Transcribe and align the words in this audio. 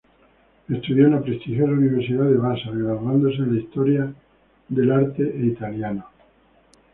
Estudió 0.67 1.05
en 1.05 1.11
la 1.11 1.21
prestigiosa 1.21 1.73
Universidad 1.73 2.23
de 2.25 2.37
Vassar, 2.37 2.75
graduándose 2.75 3.35
en 3.37 3.55
Historia 3.59 4.11
del 4.69 4.91
Arte 4.91 5.21
e 5.21 5.45
Italiano. 5.45 6.05